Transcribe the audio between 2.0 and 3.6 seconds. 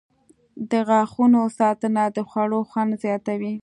د خوړو خوند زیاتوي.